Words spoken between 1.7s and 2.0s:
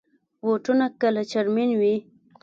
وي.